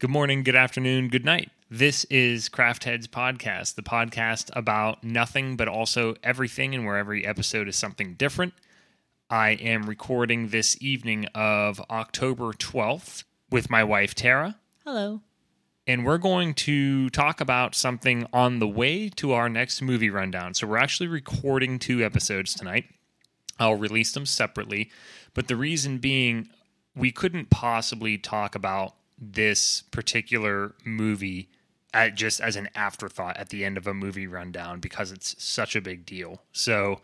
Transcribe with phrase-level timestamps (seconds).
[0.00, 1.50] Good morning, good afternoon, good night.
[1.70, 7.26] This is Craft Heads Podcast, the podcast about nothing but also everything, and where every
[7.26, 8.54] episode is something different.
[9.28, 15.20] I am recording this evening of October 12th with my wife, Tara, Hello.
[15.86, 20.54] and we're going to talk about something on the way to our next movie rundown.
[20.54, 22.86] So, we're actually recording two episodes tonight.
[23.58, 24.90] I'll release them separately,
[25.34, 26.48] but the reason being,
[26.96, 31.48] we couldn't possibly talk about this particular movie
[31.92, 35.74] at just as an afterthought at the end of a movie rundown because it's such
[35.74, 36.42] a big deal.
[36.52, 37.00] So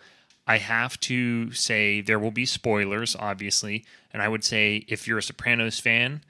[0.47, 5.19] I have to say there will be spoilers, obviously, and I would say if you're
[5.19, 6.23] a Sopranos fan,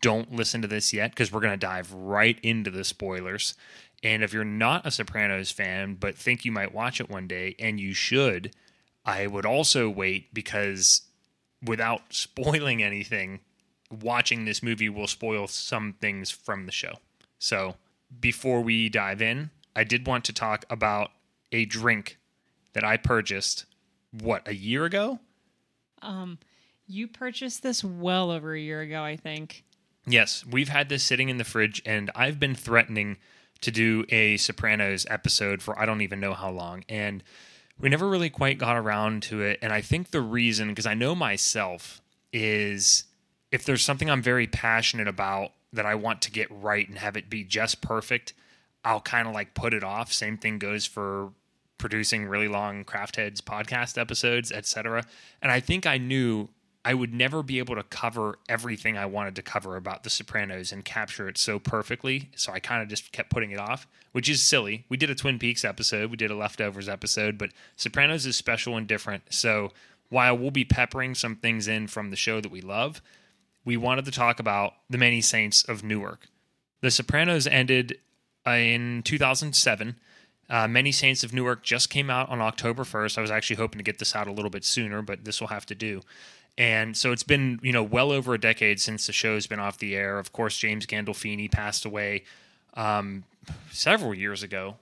[0.00, 3.54] don't listen to this yet because we're going to dive right into the spoilers.
[4.02, 7.54] And if you're not a Sopranos fan but think you might watch it one day,
[7.58, 8.52] and you should,
[9.04, 11.02] I would also wait because
[11.64, 13.40] without spoiling anything,
[14.00, 16.94] watching this movie will spoil some things from the show.
[17.38, 17.76] So
[18.20, 21.10] before we dive in, I did want to talk about
[21.50, 22.18] a drink
[22.72, 23.66] that I purchased,
[24.10, 25.20] what, a year ago?
[26.00, 26.38] Um,
[26.86, 29.64] You purchased this well over a year ago, I think.
[30.06, 33.18] Yes, we've had this sitting in the fridge, and I've been threatening
[33.60, 36.84] to do a Sopranos episode for I don't even know how long.
[36.88, 37.22] And
[37.78, 39.58] we never really quite got around to it.
[39.62, 43.04] And I think the reason, because I know myself, is
[43.52, 47.16] if there's something I'm very passionate about that I want to get right and have
[47.16, 48.32] it be just perfect,
[48.84, 50.12] I'll kind of like put it off.
[50.12, 51.30] Same thing goes for
[51.78, 55.04] producing really long craft heads podcast episodes, etc.
[55.40, 56.48] And I think I knew
[56.84, 60.72] I would never be able to cover everything I wanted to cover about The Sopranos
[60.72, 62.30] and capture it so perfectly.
[62.34, 64.84] So I kind of just kept putting it off, which is silly.
[64.88, 68.76] We did a Twin Peaks episode, we did a Leftovers episode, but Sopranos is special
[68.76, 69.24] and different.
[69.30, 69.72] So
[70.08, 73.00] while we'll be peppering some things in from the show that we love,
[73.64, 76.28] we wanted to talk about The Many Saints of Newark.
[76.80, 77.98] The Sopranos ended
[78.46, 79.96] uh, in 2007.
[80.50, 83.18] Uh, Many Saints of Newark just came out on October 1st.
[83.18, 85.48] I was actually hoping to get this out a little bit sooner, but this will
[85.48, 86.02] have to do.
[86.58, 89.78] And so it's been, you know, well over a decade since the show's been off
[89.78, 90.18] the air.
[90.18, 92.24] Of course, James Gandolfini passed away
[92.74, 93.24] um,
[93.70, 94.76] several years ago.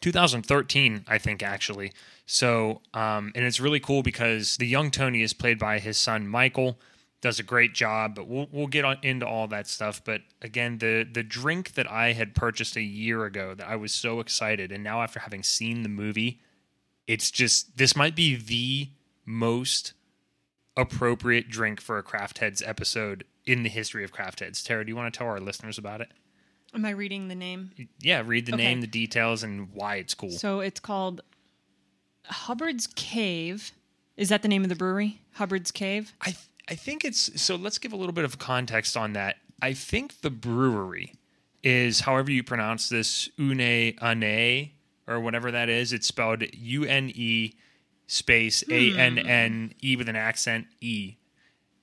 [0.00, 1.92] 2013, I think, actually.
[2.26, 6.26] So, um, and it's really cool because the young Tony is played by his son
[6.26, 6.78] Michael,
[7.20, 8.14] does a great job.
[8.14, 10.02] But we'll we'll get on, into all that stuff.
[10.04, 13.92] But again, the the drink that I had purchased a year ago that I was
[13.92, 16.40] so excited, and now after having seen the movie,
[17.06, 18.88] it's just this might be the
[19.24, 19.92] most
[20.76, 24.62] appropriate drink for a Craft Heads episode in the history of Craft Heads.
[24.62, 26.08] Tara, do you want to tell our listeners about it?
[26.74, 27.70] Am I reading the name?
[27.98, 28.62] Yeah, read the Okay.
[28.64, 30.30] name, the details, and why it's cool.
[30.30, 31.22] So it's called
[32.26, 33.72] Hubbard's Cave.
[34.16, 35.20] Is that the name of the brewery?
[35.32, 36.12] Hubbard's Cave?
[36.20, 36.36] I
[36.68, 37.56] I think it's so.
[37.56, 39.36] Let's give a little bit of context on that.
[39.60, 41.14] I think the brewery
[41.62, 44.70] is, however you pronounce this, Une Ane
[45.06, 45.92] or whatever that is.
[45.92, 47.54] It's spelled U N E
[48.06, 49.98] space A N N E hmm.
[49.98, 51.14] with an accent E.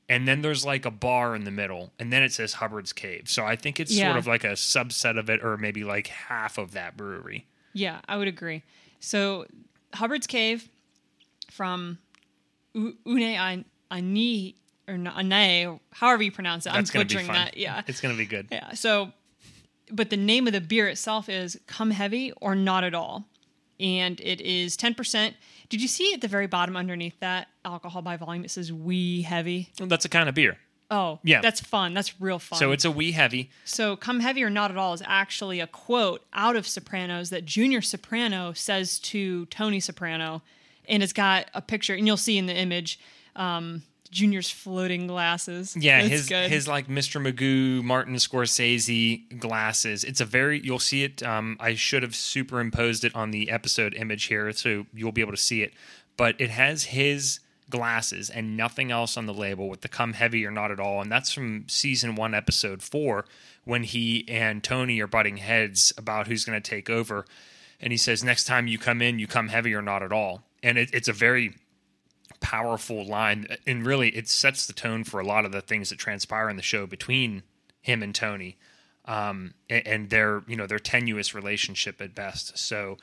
[0.07, 3.23] And then there's like a bar in the middle, and then it says Hubbard's Cave.
[3.27, 6.59] So I think it's sort of like a subset of it, or maybe like half
[6.59, 7.47] of that brewery.
[7.73, 8.61] Yeah, I would agree.
[8.99, 9.47] So
[9.95, 10.69] Hubbard's Cave
[11.49, 11.97] from
[12.75, 14.55] U- Une Ani
[14.87, 16.73] or Ane, however you pronounce it.
[16.73, 17.57] That's I'm butchering that.
[17.57, 17.81] Yeah.
[17.87, 18.47] it's gonna be good.
[18.51, 18.73] Yeah.
[18.73, 19.11] So,
[19.91, 23.25] but the name of the beer itself is Come Heavy or Not at All.
[23.77, 25.33] And it is 10%.
[25.67, 28.45] Did you see at the very bottom underneath that alcohol by volume?
[28.45, 29.69] It says Wee Heavy.
[29.79, 30.57] Well, that's a kind of beer.
[30.91, 31.41] Oh, Yeah.
[31.41, 31.93] That's fun.
[31.93, 32.59] That's real fun.
[32.59, 33.49] So it's a wee heavy.
[33.63, 37.45] So, Come Heavy or Not at All is actually a quote out of Sopranos that
[37.45, 40.41] Junior Soprano says to Tony Soprano.
[40.87, 42.99] And it's got a picture, and you'll see in the image
[43.35, 43.81] um,
[44.15, 45.75] Junior's floating glasses.
[45.75, 46.49] Yeah, his good.
[46.49, 47.21] his like Mr.
[47.21, 50.05] Magoo, Martin Scorsese glasses.
[50.05, 51.21] It's a very you'll see it.
[51.21, 55.33] Um, I should have superimposed it on the episode image here, so you'll be able
[55.33, 55.73] to see it.
[56.15, 60.45] But it has his glasses and nothing else on the label with the come heavy
[60.45, 63.25] or not at all, and that's from season one, episode four,
[63.65, 67.25] when he and Tony are butting heads about who's going to take over.
[67.81, 70.43] And he says, "Next time you come in, you come heavy or not at all."
[70.63, 71.55] And it, it's a very
[72.39, 75.99] powerful line and really it sets the tone for a lot of the things that
[75.99, 77.43] transpire in the show between
[77.81, 78.57] him and Tony
[79.05, 82.57] um, and, and their you know their tenuous relationship at best.
[82.57, 82.97] So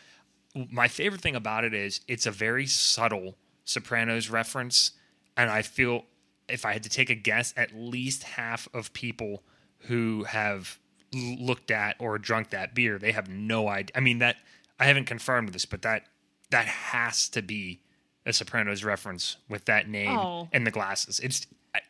[0.55, 4.93] my favorite thing about it is it's a very subtle Sopranos reference
[5.37, 6.05] and I feel
[6.49, 9.43] if I had to take a guess at least half of people
[9.87, 10.79] who have
[11.15, 14.37] looked at or drunk that beer they have no idea I mean that
[14.79, 16.07] I haven't confirmed this but that
[16.51, 17.81] that has to be
[18.25, 20.49] a Sopranos reference with that name Oh.
[20.53, 21.21] and the glasses.
[21.21, 21.47] It's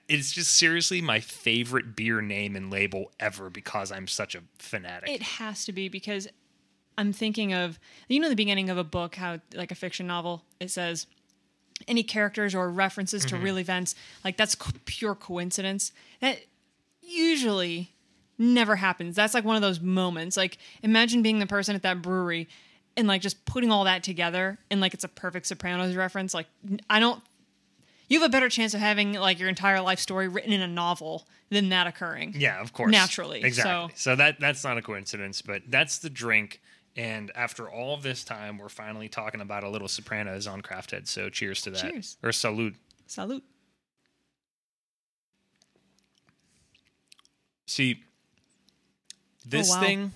[0.09, 5.09] it's just seriously my favorite beer name and label ever because I'm such a fanatic.
[5.09, 6.29] It has to be because
[6.97, 10.43] I'm thinking of you know the beginning of a book how like a fiction novel
[10.61, 11.07] it says
[11.89, 13.45] any characters or references to mm-hmm.
[13.45, 13.95] real events
[14.25, 15.91] like that's co- pure coincidence
[16.21, 16.39] that
[17.01, 17.93] usually
[18.39, 22.03] never happens that's like one of those moments like imagine being the person at that
[22.03, 22.49] brewery
[22.97, 26.47] and like just putting all that together and like it's a perfect sopranos reference like
[26.91, 27.23] i don't
[28.09, 30.67] you have a better chance of having like your entire life story written in a
[30.69, 32.91] novel than that occurring Yeah, of course.
[32.93, 33.95] Naturally, Exactly.
[33.97, 36.61] so- So, that that's not a coincidence, but that's the drink.
[36.97, 41.09] And after all this time, we're finally talking about a little Sopranos on Crafthead.
[41.09, 41.81] So cheers to that.
[41.81, 42.19] Cheers.
[42.23, 42.77] Or salute.
[43.07, 43.45] salute
[47.67, 49.17] See, oh,
[49.47, 49.81] this wow.
[49.81, 50.13] thing,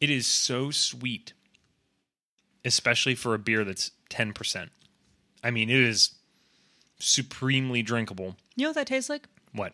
[0.00, 1.32] it is so sweet,
[2.66, 4.68] especially for a beer that's 10%.
[5.42, 6.10] I mean, it is
[6.98, 8.36] supremely drinkable.
[8.56, 9.72] you know what that tastes like What?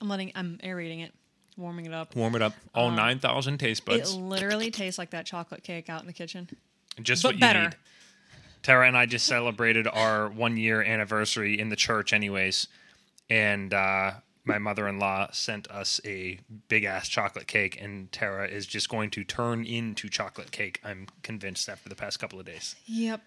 [0.00, 1.12] I'm letting I'm aerating it,
[1.56, 2.14] warming it up.
[2.14, 2.52] Warm it up.
[2.74, 4.14] All 9,000 taste Um, It buds.
[4.14, 6.48] literally tastes like that chocolate cake out in the kitchen.
[7.02, 7.62] Just but what you better.
[7.64, 7.76] need.
[8.62, 12.66] Tara and I just celebrated our one year anniversary in the church, anyways.
[13.30, 14.12] And uh,
[14.48, 18.88] my mother in law sent us a big ass chocolate cake, and Tara is just
[18.88, 20.80] going to turn into chocolate cake.
[20.82, 22.74] I'm convinced after the past couple of days.
[22.86, 23.20] Yep.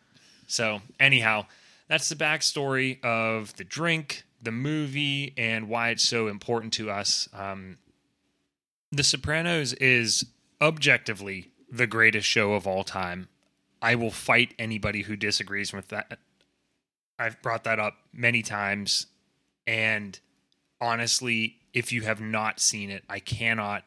[0.48, 1.46] So, anyhow,
[1.88, 7.30] that's the backstory of the drink, the movie, and why it's so important to us.
[7.34, 7.78] Um,
[8.92, 10.26] the Sopranos is
[10.60, 13.30] objectively the greatest show of all time.
[13.82, 16.20] I will fight anybody who disagrees with that.
[17.18, 19.06] I've brought that up many times.
[19.68, 20.20] And
[20.82, 23.84] honestly, if you have not seen it, I cannot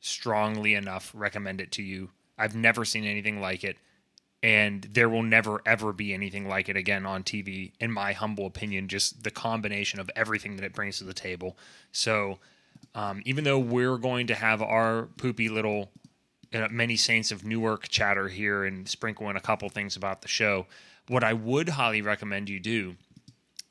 [0.00, 2.10] strongly enough recommend it to you.
[2.36, 3.78] I've never seen anything like it.
[4.42, 8.44] And there will never, ever be anything like it again on TV, in my humble
[8.44, 11.56] opinion, just the combination of everything that it brings to the table.
[11.92, 12.40] So,
[12.96, 15.90] um, even though we're going to have our poopy little
[16.52, 20.28] uh, many saints of Newark chatter here and sprinkle in a couple things about the
[20.28, 20.66] show,
[21.06, 22.96] what I would highly recommend you do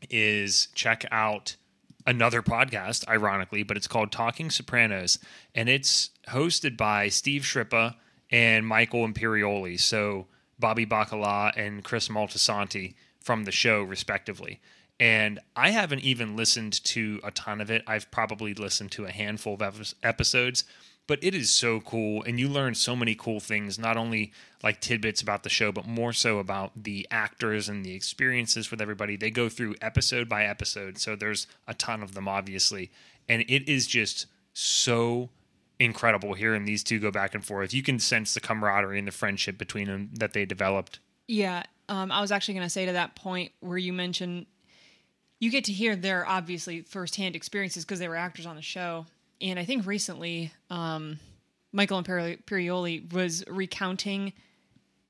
[0.10, 1.58] is check out
[2.06, 5.20] another podcast, ironically, but it's called Talking Sopranos,
[5.54, 7.96] and it's hosted by Steve Schirripa
[8.30, 9.80] and Michael Imperioli.
[9.80, 10.28] So
[10.60, 14.60] Bobby Bacala and Chris Moltisanti from the show, respectively.
[15.00, 17.84] And I haven't even listened to a ton of it.
[17.88, 20.64] I've probably listened to a handful of episodes,
[21.12, 22.24] but it is so cool.
[22.24, 24.32] And you learn so many cool things, not only
[24.64, 28.80] like tidbits about the show, but more so about the actors and the experiences with
[28.80, 29.18] everybody.
[29.18, 30.98] They go through episode by episode.
[30.98, 32.92] So there's a ton of them, obviously.
[33.28, 35.32] And it is just so
[35.82, 37.74] incredible hearing these two go back and forth.
[37.74, 41.00] You can sense the camaraderie and the friendship between them that they developed.
[41.28, 41.64] Yeah.
[41.90, 44.46] Um, I was actually going to say to that point where you mentioned
[45.42, 49.08] you get to hear their obviously firsthand experiences because they were actors on the show.
[49.42, 51.20] And I think recently, um,
[51.74, 54.34] Michael Imperi- Imperioli was recounting,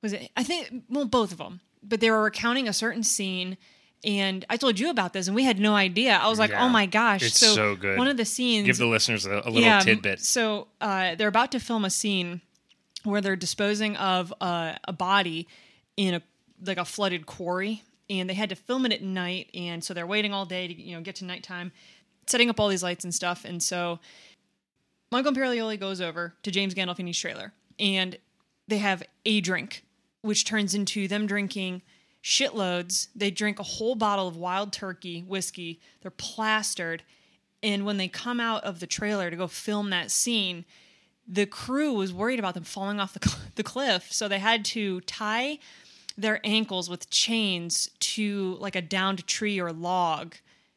[0.02, 0.32] was it?
[0.38, 3.58] I think, well, both of them, but they were recounting a certain scene.
[4.04, 6.16] And I told you about this, and we had no idea.
[6.18, 6.66] I was like, Yeah.
[6.66, 8.00] "Oh my gosh!" It's so good.
[8.00, 10.22] One of the scenes, Give the listeners a, a little m- tidbit.
[10.22, 12.42] So uh, they're about to film a scene
[13.04, 15.48] where they're disposing of uh, a body
[15.98, 16.22] in a
[16.66, 20.08] like a flooded quarry, and they had to film it at night, and so they're
[20.08, 21.72] waiting all day to you know get to nighttime,
[22.28, 24.00] setting up all these lights and stuff, and so
[25.12, 28.18] Michael Imperioli goes over to James Gandolfini's trailer, and
[28.68, 29.84] they have a drink,
[30.22, 31.82] which turns into them drinking
[32.24, 33.08] shitloads.
[33.16, 35.80] They drink a whole bottle of wild turkey whiskey.
[36.02, 37.04] They're plastered.
[37.64, 40.66] And when they come out of the trailer to go film that scene,
[41.28, 44.12] the crew was worried about them falling off the, cl- the cliff.
[44.12, 45.60] So they had to tie
[46.18, 50.36] their ankles with chains to like a downed tree or log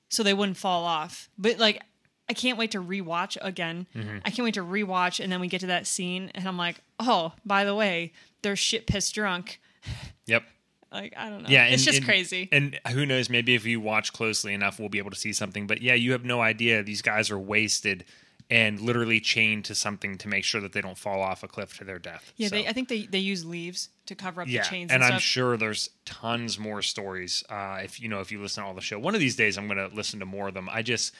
[0.08, 1.28] so they wouldn't fall off.
[1.38, 1.82] But like,
[2.28, 3.86] I can't wait to rewatch again.
[3.94, 4.18] Mm-hmm.
[4.24, 5.22] I can't wait to rewatch.
[5.22, 8.56] And then we get to that scene, and I'm like, oh, by the way, they're
[8.56, 9.60] shit pissed drunk.
[10.26, 10.42] Yep.
[10.90, 11.50] Like, I don't know.
[11.50, 12.48] Yeah, it's just and- crazy.
[12.50, 13.28] And who knows?
[13.28, 15.66] Maybe if you watch closely enough, we'll be able to see something.
[15.66, 16.82] But yeah, you have no idea.
[16.82, 18.06] These guys are wasted
[18.54, 21.76] and literally chained to something to make sure that they don't fall off a cliff
[21.76, 22.32] to their death.
[22.36, 24.92] yeah, So, they, I think they, they use leaves to cover up yeah, the chains
[24.92, 27.42] and and, I'm sure there's tons more stories.
[27.50, 29.58] Uh, if you know, if you listen to all the show, one of these days
[29.58, 30.68] I'm going to listen to more of them.
[30.70, 31.12] I just,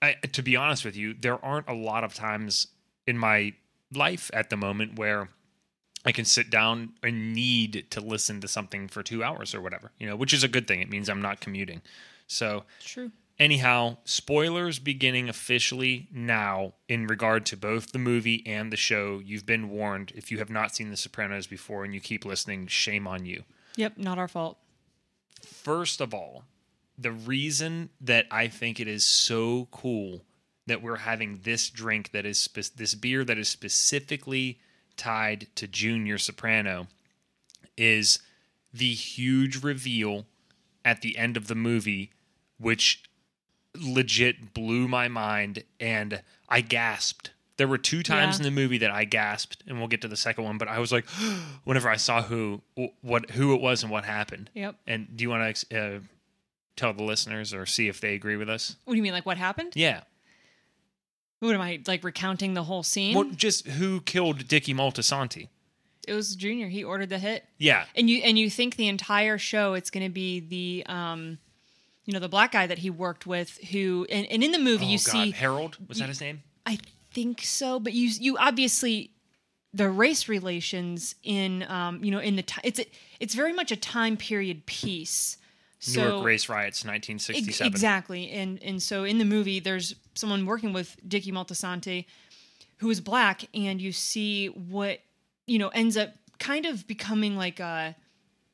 [0.00, 2.68] I, to be honest with you, there aren't a lot of times
[3.04, 3.54] in my
[3.92, 5.28] life at the moment where
[6.04, 9.90] I can sit down and need to listen to something for two hours or whatever,
[9.98, 10.80] you know, which is a good thing.
[10.80, 11.82] It means I'm not commuting.
[12.28, 13.10] So, True.
[13.38, 19.20] Anyhow, spoilers beginning officially now in regard to both the movie and the show.
[19.24, 20.12] You've been warned.
[20.14, 23.44] If you have not seen The Sopranos before and you keep listening, shame on you.
[23.76, 24.58] Yep, not our fault.
[25.42, 26.44] First of all,
[26.98, 30.24] the reason that I think it is so cool
[30.66, 34.58] that we're having this drink that is spe- this beer that is specifically
[34.96, 36.88] tied to Junior Soprano
[37.76, 38.18] is
[38.72, 40.26] the huge reveal
[40.84, 42.12] at the end of the movie,
[42.58, 43.02] which
[43.80, 47.30] legit blew my mind and I gasped.
[47.56, 48.46] There were two times Yeah.
[48.46, 50.58] in the movie that I gasped, and we'll get to the second one.
[50.58, 51.06] But I was like,
[51.64, 52.60] whenever I saw who,
[53.00, 54.50] what, who it was, and what happened.
[54.54, 54.76] Yep.
[54.86, 56.00] And do you want to uh,
[56.76, 58.76] tell the listeners or see if they agree with us?
[58.84, 59.12] What do you mean?
[59.14, 59.72] Like what happened?
[59.74, 60.02] Yeah.
[61.40, 63.14] What am I like recounting the whole scene?
[63.14, 65.48] Well, just who killed Dicky Moltisanti?
[66.08, 66.68] It was Junior.
[66.68, 67.44] He ordered the hit.
[67.58, 67.84] Yeah.
[67.94, 71.38] And you and you think the entire show it's going to be the um
[72.06, 74.86] you know the black guy that he worked with who and, and in the movie
[74.86, 75.12] oh, you God.
[75.12, 76.42] see Harold was that his name?
[76.64, 76.78] I
[77.12, 79.10] think so, but you you obviously
[79.74, 82.86] the race relations in um you know in the ti it's a,
[83.20, 85.36] it's very much a time period piece.
[85.78, 87.66] So Newark race riots, Ex- 1967.
[87.66, 88.30] Exactly.
[88.30, 92.06] And and so in the movie there's someone working with Dicky Moltisanti
[92.78, 95.00] who is black and you see what
[95.46, 97.96] you know ends up kind of becoming like a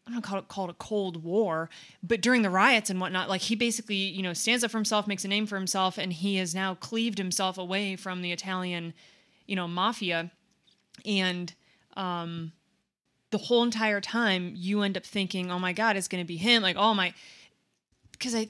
[0.07, 1.71] I don't call it called a cold war,
[2.03, 5.07] but during the riots and whatnot, like he basically, you know, stands up for himself,
[5.07, 8.95] makes a name for himself, and he has now cleaved himself away from the Italian,
[9.47, 10.31] you know, mafia.
[11.05, 11.53] And
[11.97, 12.53] um
[13.31, 16.63] the whole entire time you end up thinking, oh my God, it's gonna be him.
[16.63, 17.15] Like, oh my
[18.13, 18.49] because I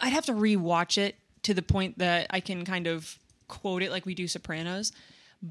[0.00, 3.90] I'd have to rewatch it to the point that I can kind of quote it
[3.90, 4.92] like we do Sopranos,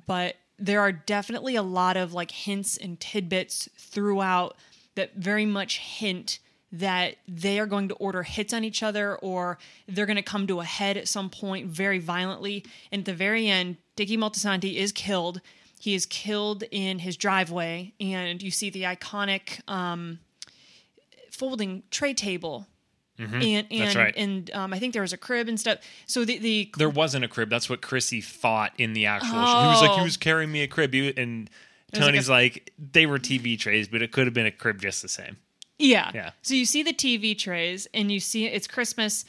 [0.05, 4.55] but there are definitely a lot of like hints and tidbits throughout
[4.95, 6.39] that very much hint
[6.71, 10.47] that they are going to order hits on each other or they're going to come
[10.47, 12.65] to a head at some point very violently.
[12.91, 15.39] And at the very end, Dicky Moltisanti is killed.
[15.79, 20.19] He is killed in his driveway, and you see the iconic um,
[21.31, 22.67] folding tray table.
[23.19, 23.77] And and Mm-hmm.
[23.77, 24.13] That's right.
[24.17, 25.77] and um, I think there was a crib and stuff.
[26.07, 27.47] So the the There wasn't a crib.
[27.49, 29.61] That's what Chrissy thought in the actual show.
[29.61, 30.03] He was like, he Oh.
[30.03, 30.93] was carrying me a crib.
[30.93, 31.47] He- and
[31.93, 34.51] was like Tony's a- like, they were TV trays, but it could have been a
[34.51, 35.37] crib just the same.
[35.79, 36.11] Yeah.
[36.13, 36.31] Yeah.
[36.41, 39.25] So you see the TV trays and you see it's Christmas.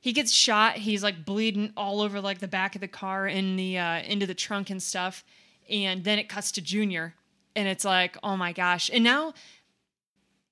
[0.00, 0.74] He gets shot.
[0.76, 4.26] He's like bleeding all over like the back of the car in the uh, into
[4.26, 5.24] the trunk and stuff.
[5.70, 7.14] And then it cuts to Junior,
[7.56, 8.90] and it's like, oh my gosh!
[8.92, 9.32] And now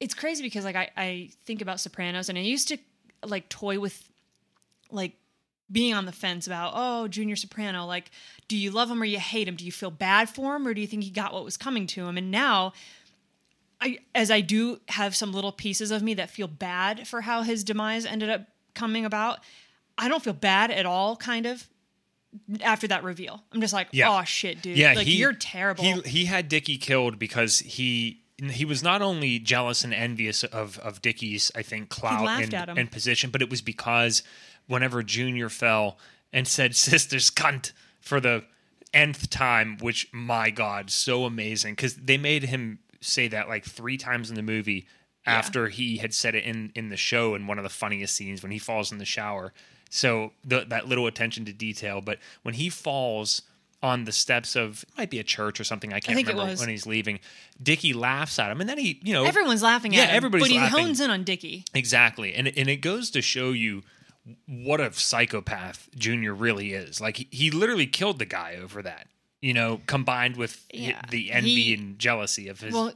[0.00, 2.78] it's crazy because like I, I think about Sopranos, and I used to
[3.23, 4.09] like toy with
[4.90, 5.12] like
[5.71, 7.87] being on the fence about oh Junior Soprano.
[7.87, 8.11] Like,
[8.49, 9.57] do you love him or you hate him?
[9.57, 11.87] Do you feel bad for him or do you think he got what was coming
[11.88, 12.19] to him?
[12.19, 12.73] And now
[13.81, 17.42] I as I do have some little pieces of me that feel bad for how
[17.42, 18.42] his demise ended up
[18.75, 19.40] coming about.
[19.99, 21.69] I don't feel bad at all, kind of.
[22.62, 24.19] After that reveal, I'm just like, Yeah.
[24.19, 24.78] oh shit, dude.
[24.78, 25.85] Yeah, like he- you're terrible.
[25.85, 30.78] He he had Dickie killed because he he was not only jealous and envious of
[30.78, 34.23] of Dickie's I think clout and, and position, but it was because
[34.66, 35.99] whenever Junior fell
[36.33, 38.45] and said "sisters cunt" for the
[38.95, 43.97] nth time, which my god, so amazing because they made him say that like three
[43.97, 44.87] times in the movie
[45.25, 48.42] after he had said it in in the show in one of the funniest scenes
[48.42, 49.52] when he falls in the shower.
[49.90, 53.42] So the, that little attention to detail, but when he falls
[53.83, 56.54] on the steps of it might be a church or something, I can't it remember
[56.59, 57.19] when he's leaving.
[57.62, 60.16] Dickie laughs at him, and then he, you know, Everyone's laughing Yeah, at him.
[60.16, 60.78] everybody's but he laughing.
[60.87, 61.64] hones in on Dickie.
[61.75, 63.83] Exactly, and and it goes to show you
[64.46, 67.00] what a psychopath Junior really is.
[67.00, 69.08] Like he, he literally killed the guy over that.
[69.40, 72.92] You know, combined with hi- Yeah, the envy he- and jealousy of his Well,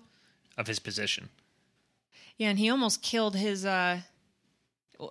[0.57, 1.29] of his position.
[2.39, 4.01] yeah, and he almost killed his uh,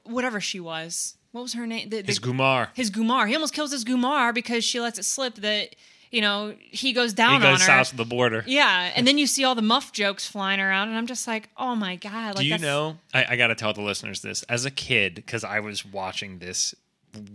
[0.03, 1.15] whatever she was.
[1.31, 1.89] What was her name?
[1.89, 2.69] The, the, His Gumar.
[2.73, 3.27] his Gumar.
[3.27, 5.75] He almost kills his Gumar because she lets it slip that
[6.11, 7.65] you know he goes He down goes on her.
[7.65, 8.43] south of the border.
[8.47, 11.49] Yeah, and then you see all the muff jokes flying around, and I'm just like,
[11.57, 12.35] oh my god!
[12.35, 12.97] Like, Do you that's- know?
[13.13, 14.43] I, I got to tell the listeners this.
[14.43, 16.73] As a kid, because I was watching this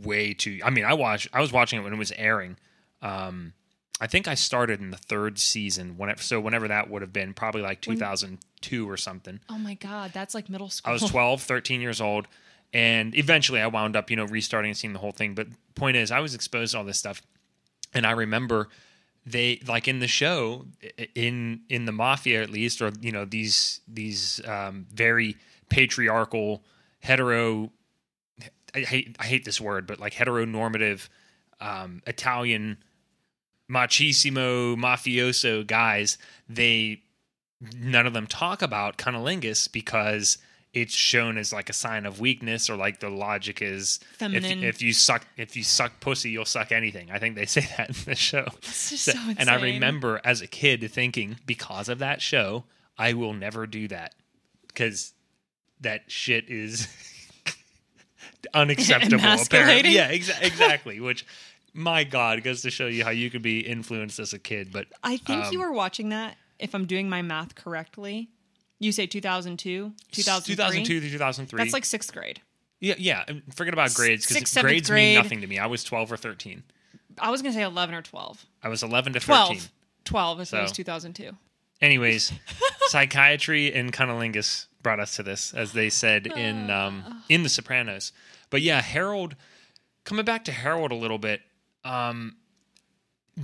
[0.02, 0.60] way too.
[0.64, 1.28] I mean, I watched.
[1.32, 2.56] I was watching it when it was airing.
[3.02, 3.54] Um,
[4.02, 5.96] I think I started in the third season.
[5.98, 9.40] Whenever, so whenever that would have been, probably like 2002 or something.
[9.48, 10.90] Oh my god, that's like middle school.
[10.90, 12.26] I was 12, 13 years old.
[12.72, 15.34] And eventually I wound up, you know, restarting and seeing the whole thing.
[15.34, 17.20] But point is, I was exposed to all this stuff.
[17.92, 18.68] And I remember
[19.26, 20.66] they like in the show
[21.14, 25.36] in in the mafia at least or you know these these um, very
[25.68, 26.62] patriarchal
[27.00, 27.70] hetero
[28.74, 31.08] I hate I hate this word but like heteronormative
[31.60, 32.78] um, Italian
[33.70, 36.18] machismo mafioso guys
[36.48, 37.02] they
[37.78, 40.38] none of them talk about cunnilingus because
[40.72, 44.62] it's shown as like a sign of weakness or like the logic is Feminine.
[44.62, 47.60] if, if you suck if you suck pussy you'll suck anything i think they say
[47.76, 51.98] that in the show So- so and i remember as a kid thinking because of
[51.98, 52.64] that show
[52.96, 54.14] i will never do that
[54.68, 55.12] because
[55.80, 56.86] that shit is
[58.54, 59.24] unacceptable.
[59.24, 61.00] Apparently, yeah, exa- exactly.
[61.00, 61.26] Which,
[61.74, 64.72] my God, goes to show you how you could be influenced as a kid.
[64.72, 68.28] But I think um, you were watching that, if I'm doing my math correctly.
[68.80, 70.54] You say 2002, 2003?
[70.56, 71.58] 2002 to 2003.
[71.58, 72.40] That's like sixth grade.
[72.80, 73.24] yeah, yeah.
[73.28, 75.14] and Forget about grades because seventh grades grade.
[75.14, 75.58] mean nothing to me.
[75.58, 76.62] I was 12 or 13.
[77.18, 78.46] I was going to say 11 or 12.
[78.62, 79.46] I was 11 to 13.
[79.46, 79.70] 12.
[80.04, 80.74] 12 if it was So.
[80.74, 81.36] 2002.
[81.82, 82.32] Anyways,
[82.88, 88.12] psychiatry and cunnilingus brought us to this, as they said in um, in The Sopranos.
[88.50, 89.36] But yeah, Harold.
[90.04, 91.42] Coming back to Harold a little bit,
[91.84, 92.36] um,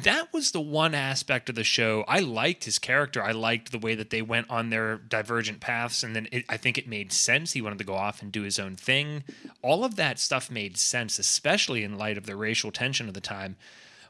[0.03, 3.23] that was the one aspect of the show I liked his character.
[3.23, 6.57] I liked the way that they went on their divergent paths, and then it, I
[6.57, 7.53] think it made sense.
[7.53, 9.25] He wanted to go off and do his own thing.
[9.63, 13.21] All of that stuff made sense, especially in light of the racial tension of the
[13.21, 13.57] time.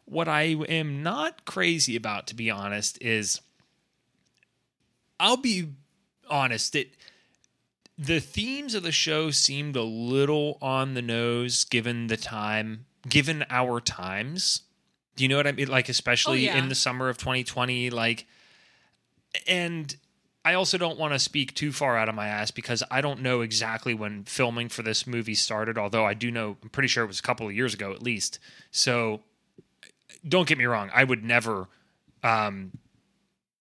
[0.06, 3.40] What I am not crazy about, to be honest, is
[5.20, 5.68] I'll be
[6.28, 6.90] honest that
[7.98, 13.44] the themes of the show seemed a little on the nose given the time, given
[13.48, 14.62] our times.
[15.16, 15.68] Do you know what I mean?
[15.68, 16.58] Like, especially Oh, yeah.
[16.58, 18.26] in the summer of 2020, like,
[19.46, 19.94] and
[20.44, 23.22] I also don't want to speak too far out of my ass because I don't
[23.22, 27.02] know exactly when filming for this movie started, although I do know, I'm pretty sure
[27.02, 28.38] it was a couple of years ago at least.
[28.70, 29.22] So
[30.26, 31.66] don't get me wrong, I would never
[32.22, 32.72] um,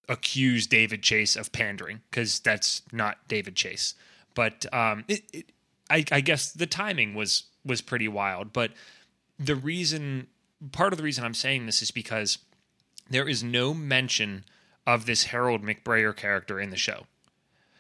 [0.08, 3.96] accuse David Chase of pandering because that's not David Chase.
[4.36, 5.46] But um, it, it,
[5.90, 8.54] I, I guess the timing was was pretty wild.
[8.54, 8.72] But
[9.40, 10.28] the reason,
[10.72, 12.38] part of the reason I'm saying this is because
[13.10, 14.46] there is no mention
[14.88, 17.06] of this Harold McBrayer character in the show.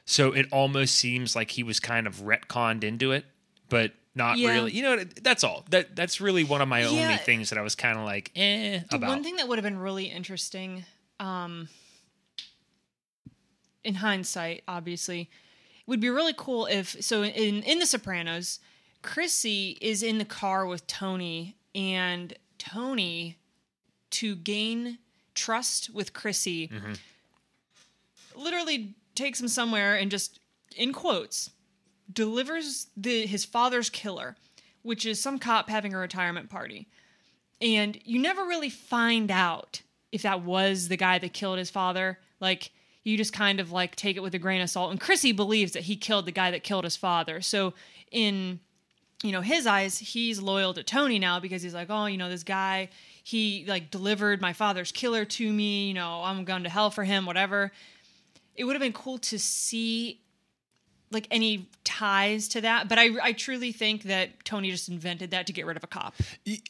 [0.05, 3.25] So it almost seems like he was kind of retconned into it,
[3.69, 4.49] but not Yeah.
[4.51, 4.71] really.
[4.71, 5.65] You know, that's all.
[5.71, 8.79] That that's really one of my only things that I was kind of like, eh,
[8.89, 9.09] The about.
[9.09, 10.85] one thing that would have been really interesting,
[11.19, 11.69] um,
[13.83, 15.29] in hindsight, obviously,
[15.85, 18.59] would be really cool if so in in The Sopranos,
[19.01, 23.37] Chrissy is in the car with Tony, and Tony,
[24.11, 24.97] to gain
[25.33, 26.93] trust with Chrissy, Mm-hmm.
[28.35, 30.39] literally takes him somewhere and just
[30.75, 31.51] in quotes
[32.11, 34.35] delivers the his father's killer,
[34.83, 36.87] which is some cop having a retirement party
[37.61, 42.19] and you never really find out if that was the guy that killed his father.
[42.41, 42.71] Like
[43.03, 44.91] you just kind of like take it with a grain of salt.
[44.91, 47.39] And Chrissy believes that he killed the guy that killed his father.
[47.41, 47.73] So
[48.11, 48.59] in
[49.23, 52.29] you know his eyes, he's loyal to Tony now because he's like, oh, you know,
[52.29, 52.89] this guy
[53.23, 55.87] he like delivered my father's killer to me.
[55.87, 57.25] You know, I'm going to hell for him.
[57.25, 57.71] Whatever.
[58.55, 60.21] It would have been cool to see
[61.11, 65.47] like any ties to that, but I I truly think that Tony just invented that
[65.47, 66.13] to get rid of a cop.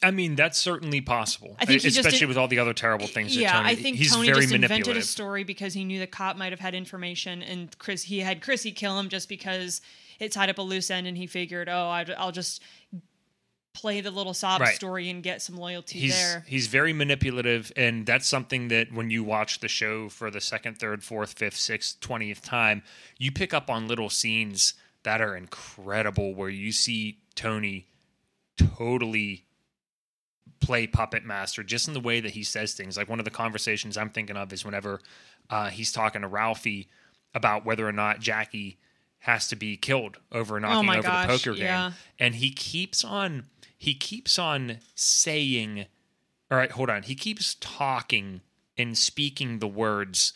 [0.02, 1.56] I mean, that's certainly possible.
[1.58, 3.34] I think especially did- with all the other terrible things.
[3.34, 5.98] that Yeah, Tony, I think he's Tony very just invented a story because he knew
[5.98, 9.82] the cop might have had information, and Chris he had Chrissy kill him just because
[10.20, 12.62] it tied up a loose end, and he figured, oh, I'll just
[13.74, 14.74] play the little sob Right.
[14.74, 16.44] story and get some loyalty He's there.
[16.46, 20.78] he's very manipulative, and that's something that when you watch the show for the second,
[20.78, 22.82] third, fourth, fifth, sixth, twentieth time,
[23.18, 27.86] you pick up on little scenes that are incredible, where you see Tony
[28.56, 29.44] totally
[30.60, 32.96] play puppet master just in the way that he says things.
[32.96, 35.00] Like one of the conversations I'm thinking of is whenever
[35.50, 36.88] uh, he's talking to Ralphie
[37.34, 38.78] about whether or not Jackie
[39.20, 41.92] has to be killed over oh knocking Oh over gosh, the poker game, yeah.
[42.18, 43.44] and he keeps on
[43.78, 45.86] he keeps on saying,
[46.50, 48.40] "All right, hold on." He keeps talking
[48.78, 50.32] and speaking the words.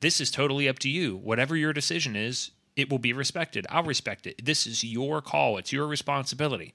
[0.00, 1.16] This is totally up to you.
[1.16, 3.66] Whatever your decision is, it will be respected.
[3.68, 4.44] I'll respect it.
[4.44, 5.58] This is your call.
[5.58, 6.74] It's your responsibility.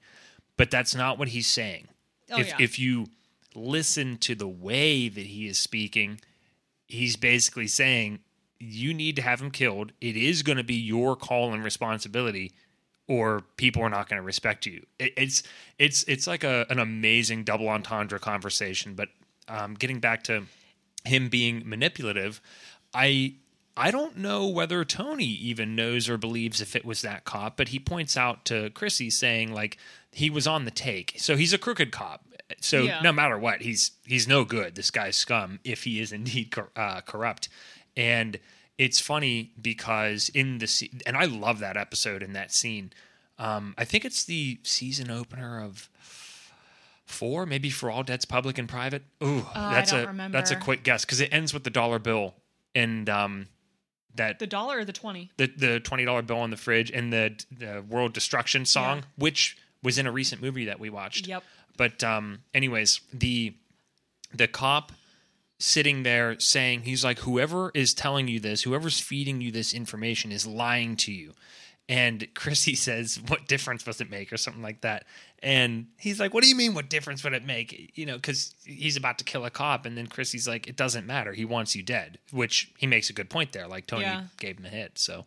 [0.56, 1.88] But that's not what he's saying
[2.30, 2.56] Oh, if yeah.
[2.60, 3.08] if you
[3.54, 6.20] listen to the way that he is speaking,
[6.86, 8.20] he's basically saying
[8.58, 9.92] you need to have him killed.
[10.00, 12.52] It is going to be your call and responsibility,
[13.08, 14.84] or people are not going to respect you.
[14.98, 15.42] It, it's
[15.78, 18.94] it's it's like a an amazing double entendre conversation.
[18.94, 19.08] But
[19.48, 20.44] um, getting back to
[21.04, 22.40] him being manipulative,
[22.94, 23.34] I
[23.76, 27.68] I don't know whether Tony even knows or believes if it was that cop, but
[27.68, 29.76] he points out to Chrissy saying like
[30.10, 31.14] he was on the take.
[31.18, 32.22] So he's a crooked cop.
[32.60, 33.00] So Yeah.
[33.02, 34.76] no matter what, he's he's no good.
[34.76, 37.48] This guy's scum if he is indeed cor- uh, corrupt.
[37.96, 38.38] And
[38.78, 42.92] it's funny because in the se- and I love that episode and that scene.
[43.38, 45.88] Um, I think it's the season opener of
[47.04, 49.02] four, maybe for all debts public and private.
[49.22, 51.70] Ooh, Oh, I that's don't a that's a quick guess because it ends with the
[51.70, 52.34] dollar bill
[52.74, 53.46] and um,
[54.14, 55.30] that the dollar or the 20?
[55.36, 59.04] the the twenty dollar bill on the fridge and the the world destruction song, Yeah.
[59.16, 61.26] which was in a recent movie that we watched.
[61.28, 61.44] Yep.
[61.76, 63.54] But um, anyways, the
[64.34, 64.92] the cop
[65.58, 70.30] sitting there saying he's like whoever is telling you this, whoever's feeding you this information
[70.32, 71.32] is lying to you.
[71.88, 75.04] And Chrissy says, "What difference does it make?" or something like that.
[75.42, 76.74] And he's like, "What do you mean?
[76.74, 79.96] What difference would it make?" You know, because he's about to kill a cop, and
[79.96, 81.32] then Chrissy's like, "It doesn't matter.
[81.32, 83.68] He wants you dead," which he makes a good point there.
[83.68, 84.22] Like Tony Yeah.
[84.38, 85.26] gave him a hit, so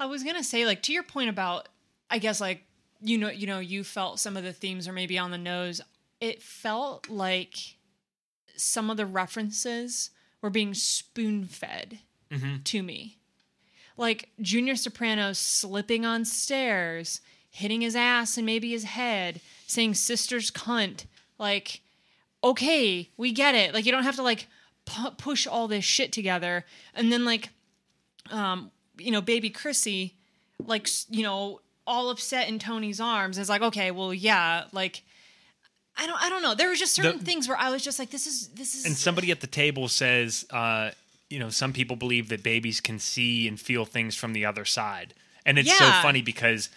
[0.00, 1.68] I was gonna say, like, to your point about,
[2.10, 2.64] I guess, like,
[3.00, 5.80] you know, you know, you felt some of the themes are maybe on the nose.
[6.20, 7.76] It felt like
[8.56, 10.10] some of the references
[10.40, 11.98] were being spoon fed
[12.64, 13.18] to me.
[13.96, 20.50] Like Junior Soprano slipping on stairs, hitting his ass and maybe his head, saying "sister's
[20.50, 21.06] cunt."
[21.38, 21.82] Like,
[22.42, 23.74] okay, we get it.
[23.74, 24.46] Like, you don't have to like
[24.86, 27.50] pu- push all this shit together, and then like
[28.30, 30.14] um, you know, baby Chrissy,
[30.64, 33.38] like, you know, all upset in Tony's arms.
[33.38, 35.02] It's like, okay, well, yeah, like,
[35.96, 36.54] I don't, I don't know.
[36.54, 38.84] There were just certain The- things where I was just like, this is, this is,
[38.86, 40.90] and somebody at the table says, uh,
[41.28, 44.64] you know, some people believe that babies can see and feel things from the other
[44.64, 45.14] side.
[45.44, 46.68] And it's so funny because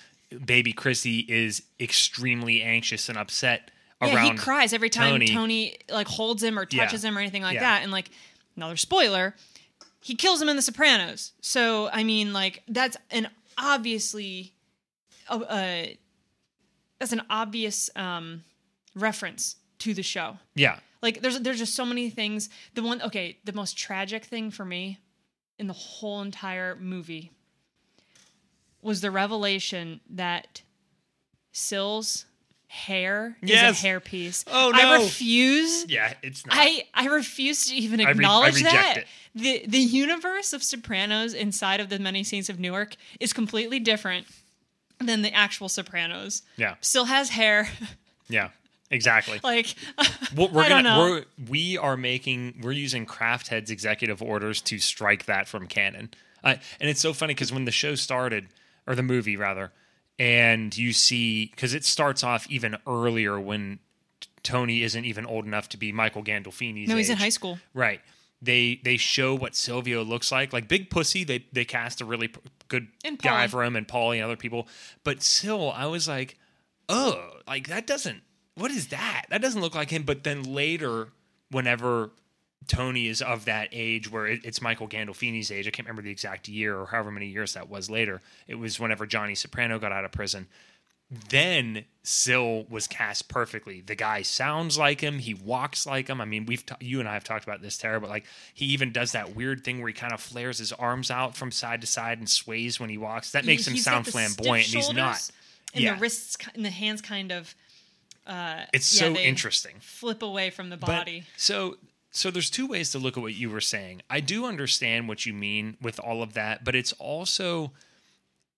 [0.45, 4.13] baby Chrissy is extremely anxious and upset around.
[4.13, 5.27] yeah, he cries every time Tony.
[5.27, 6.83] Tony, like holds him or Yeah.
[6.85, 7.61] touches him or anything like Yeah.
[7.61, 7.83] that.
[7.83, 8.09] And like,
[8.55, 9.35] another spoiler,
[10.01, 11.31] he kills him in The Sopranos.
[11.41, 14.53] So I mean, like, that's an obviously,
[15.29, 15.85] uh, uh
[16.99, 18.43] that's an obvious um
[18.95, 20.37] reference to the show.
[20.55, 20.79] Yeah.
[21.01, 22.49] Like there's there's just so many things.
[22.73, 24.99] The one okay, the most tragic thing for me
[25.59, 27.31] in the whole entire movie
[28.81, 30.61] was the revelation that
[31.51, 32.25] Sil's
[32.67, 33.77] hair Yes.
[33.79, 34.43] is a hairpiece.
[34.51, 34.79] Oh, no!
[34.93, 35.85] I refuse.
[35.87, 36.55] Yeah, it's not.
[36.57, 38.97] I, I refuse to even I re- I acknowledge that.
[38.97, 39.05] it.
[39.35, 44.27] The the universe of Sopranos inside of the Many Saints of Newark is completely different
[44.99, 46.41] than the actual Sopranos.
[46.57, 46.75] yeah.
[46.81, 47.69] Still has hair.
[48.27, 48.49] Yeah.
[48.91, 49.39] Exactly.
[49.43, 49.75] like
[50.35, 50.99] Well, we're I don't gonna know.
[50.99, 56.11] we're we are making we're using Craft Head's executive orders to strike that from canon.
[56.43, 58.47] Uh, and it's so funny because when the show started,
[58.85, 59.71] or the movie rather,
[60.19, 63.79] and you see because it starts off even earlier when
[64.43, 66.87] Tony isn't even old enough to be Michael Gandolfini's.
[66.87, 67.21] No, he's in age.
[67.21, 67.57] high school.
[67.73, 68.01] Right.
[68.41, 70.53] They they show what Silvio looks like.
[70.53, 73.87] Like Big Pussy, they they cast a really p- good And guy for him, and
[73.87, 74.67] Paulie and other people.
[75.03, 76.37] But still, I was like,
[76.87, 78.21] oh, like that doesn't.
[78.55, 79.25] What is that?
[79.29, 80.03] That doesn't look like him.
[80.03, 81.09] But then later,
[81.51, 82.11] whenever
[82.67, 86.11] Tony is of that age where it, it's Michael Gandolfini's age, I can't remember the
[86.11, 88.21] exact year or however many years that was later.
[88.47, 90.47] It was whenever Johnny Soprano got out of prison
[91.29, 93.79] then Sil was cast perfectly.
[93.81, 95.19] The guy sounds like him.
[95.19, 96.19] He walks like him.
[96.19, 98.65] I mean, we've ta- you and I have talked about this, Tara, but like he
[98.67, 101.81] even does that weird thing where he kind of flares his arms out from side
[101.81, 103.31] to side and sways when he walks.
[103.33, 105.29] That makes him sound flamboyant, and he's not.
[105.75, 105.93] And Yeah.
[105.93, 107.53] the wrists and the hands kind of
[108.25, 109.75] Uh, it's yeah, so interesting.
[109.79, 111.23] flip away from the But- body.
[111.37, 111.77] so
[112.11, 114.01] so there's two ways to look at what you were saying.
[114.09, 117.73] I do understand what you mean with all of that, but it's also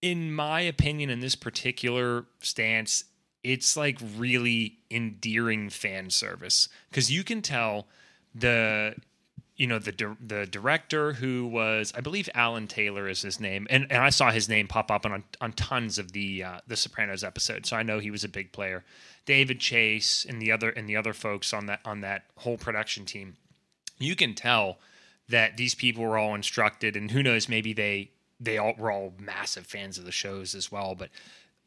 [0.02, 3.04] in my opinion in this particular stance,
[3.44, 7.88] it's like really endearing fan service cuz you can tell
[8.36, 8.96] the
[9.58, 13.68] you know the di- the director who was I believe Alan Taylor is his name
[13.70, 16.78] and, and I saw his name pop up on on tons of the uh, the
[16.78, 18.86] Sopranos episodes so I know he was a big player.
[19.26, 23.06] David Chase and the other and the other folks on that on that whole production
[23.06, 23.36] team
[24.00, 24.78] you can tell
[25.28, 29.14] that these people were all instructed and who knows maybe they they all were all
[29.20, 31.10] massive fans of the shows as well but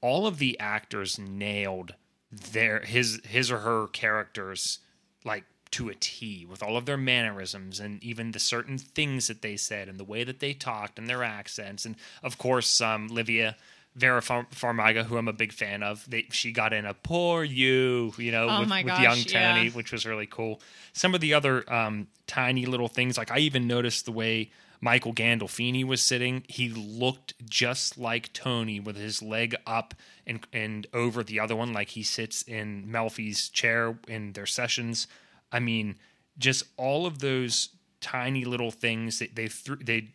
[0.01, 1.95] all of the actors nailed
[2.31, 4.79] their his his or her characters
[5.25, 9.43] like to a T with all of their mannerisms and even the certain things that
[9.43, 13.09] they said and the way that they talked and their accents and of course um
[13.09, 13.57] Livia
[13.97, 17.45] Vera Far- Farmiga who I'm a big fan of they she got in a poor
[17.45, 19.71] you you know Oh with, with gosh, young Tony yeah.
[19.71, 20.61] which was really cool
[20.93, 25.13] some of the other um tiny little things like I even noticed the way Michael
[25.13, 29.95] Gandolfini was sitting, he looked just like Tony with his leg up
[30.27, 35.07] and and over the other one, like he sits in Melfi's chair in their sessions.
[35.53, 35.97] I mean,
[36.39, 40.09] just all of those tiny little things that they threw they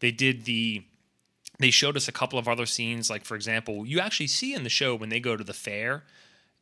[0.00, 0.84] they did the
[1.58, 3.10] they showed us a couple of other scenes.
[3.10, 6.04] Like for example you actually see in the show when they go to the fair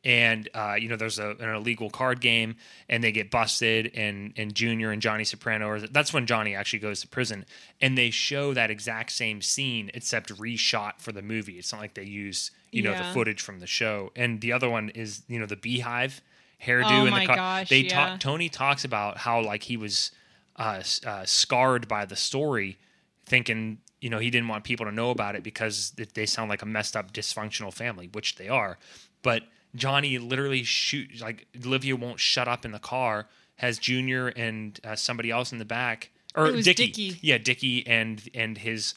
[0.03, 2.55] and uh, you know there's a, an illegal card game
[2.89, 6.79] and they get busted and and junior and johnny soprano or that's when johnny actually
[6.79, 7.45] goes to prison.
[7.79, 11.59] And they show that exact same scene except reshot for the movie.
[11.59, 14.11] It's not like they use you know the footage from the show.
[14.15, 16.21] And the other one is you know the beehive
[16.63, 18.09] hairdo Oh and the car gosh, they yeah.
[18.09, 20.11] talk tony talks about how like he was
[20.57, 22.77] uh, uh, scarred by the story
[23.25, 26.61] thinking you know he didn't want people to know about it because they sound like
[26.61, 28.77] a messed up dysfunctional family which they are
[29.23, 29.43] but
[29.75, 34.95] johnny literally shoot like olivia won't shut up in the car has junior and uh,
[34.95, 37.17] somebody else in the back or was Dickie.
[37.21, 38.95] Yeah Dickie and and his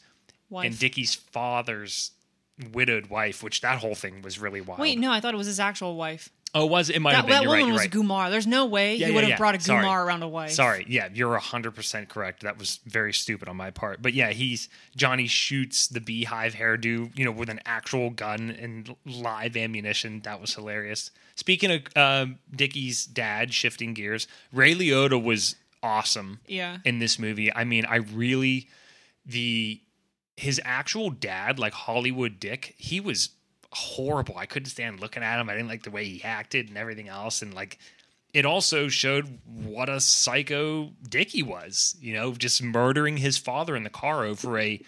[0.49, 0.65] Wife.
[0.65, 2.11] and Dickie's father's
[2.71, 4.79] widowed wife, which that whole thing was really wild.
[4.79, 6.29] Wait, no, I thought it was his actual wife.
[6.55, 6.99] Oh, was it?
[6.99, 7.33] Might That, have been.
[7.43, 7.71] that woman right.
[7.73, 7.91] Was right.
[7.91, 8.31] Gumar.
[8.31, 9.37] There's no way Yeah, he yeah, would have yeah.
[9.37, 9.83] brought a Sorry.
[9.85, 10.51] Gumar around a wife.
[10.51, 12.41] Sorry, yeah, you're hundred percent correct.
[12.43, 14.01] That was very stupid on my part.
[14.01, 18.95] But yeah, he's Johnny shoots the beehive hairdo, you know, with an actual gun and
[19.05, 20.21] live ammunition.
[20.21, 21.11] That was hilarious.
[21.35, 26.77] Speaking of uh, Dickie's dad, shifting gears, Ray Liotta was awesome Yeah.
[26.85, 27.53] in this movie.
[27.53, 28.69] I mean, I really
[29.25, 29.81] the
[30.37, 33.29] his actual dad, like Hollywood Dick, he was
[33.75, 34.37] horrible.
[34.37, 35.49] I couldn't stand looking at him.
[35.49, 37.41] I didn't like the way he acted and everything else.
[37.41, 37.77] And like
[38.33, 43.75] it also showed what a psycho Dick he was, you know, just murdering his father
[43.75, 44.81] in the car over a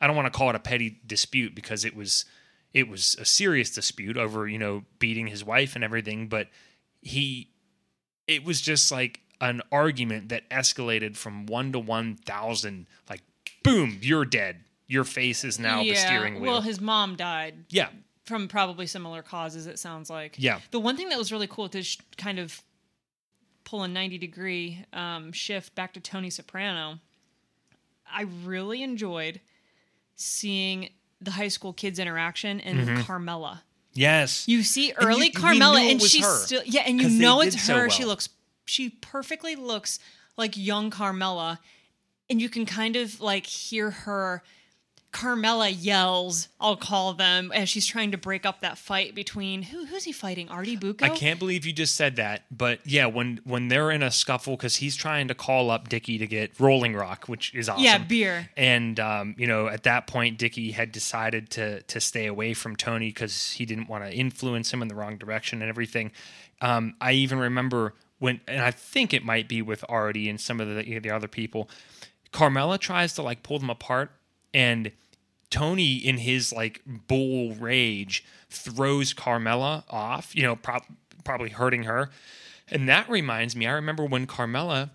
[0.00, 2.26] I don't want to call it a petty dispute because it was
[2.74, 6.48] it was a serious dispute over, you know, beating his wife and everything, but
[7.00, 7.48] he
[8.26, 12.86] it was just like an argument that escalated from one to one thousand.
[13.08, 13.22] Like,
[13.62, 14.64] boom, you're dead.
[14.86, 16.52] Your face is now the steering wheel.
[16.52, 17.88] Well, his mom died yeah,
[18.24, 19.66] from probably similar causes.
[19.66, 20.36] It sounds like.
[20.38, 22.62] yeah, The one thing that was really cool to sh- kind of
[23.64, 27.00] pull a 90 degree um, shift back to Tony Soprano,
[28.10, 29.40] I really enjoyed
[30.16, 33.62] seeing the high school kids' interaction and Carmela.
[33.92, 34.46] yes.
[34.46, 35.00] You see Mm-hmm.
[35.00, 37.90] And early you- Carmela, and she's her, still yeah, and you know it's so her.
[37.90, 38.28] She looks,
[38.64, 39.98] she perfectly looks
[40.36, 41.60] like young Carmela,
[42.28, 44.42] and you can kind of like hear her.
[45.14, 49.86] Carmela yells, I'll call them, as she's trying to break up that fight between who
[49.86, 50.48] who's he fighting?
[50.48, 51.04] Artie Bucco?
[51.04, 54.56] I can't believe you just said that, but yeah, when when they're in a scuffle
[54.56, 57.84] because he's trying to call up Dickie to get Rolling Rock, which is awesome.
[57.84, 58.50] Yeah, beer.
[58.56, 62.74] And um, you know, at that point, Dickie had decided to to stay away from
[62.74, 66.10] Tony because he didn't want to influence him in the wrong direction and everything.
[66.60, 70.60] Um, I even remember when, and I think it might be with Artie and some
[70.60, 71.70] of the the other people.
[72.32, 74.10] Carmela tries to like pull them apart,
[74.52, 74.90] and
[75.54, 80.34] Tony, in his like bull rage, throws Carmela off.
[80.34, 80.82] You know, prob-
[81.24, 82.10] probably hurting her.
[82.68, 84.90] And that reminds me, I remember when Carmela